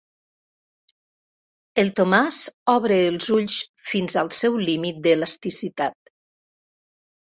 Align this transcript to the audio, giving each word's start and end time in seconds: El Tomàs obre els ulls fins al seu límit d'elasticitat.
El 1.83 1.91
Tomàs 2.01 2.41
obre 2.75 2.99
els 3.13 3.31
ulls 3.39 3.61
fins 3.93 4.21
al 4.25 4.35
seu 4.41 4.61
límit 4.67 5.03
d'elasticitat. 5.09 6.15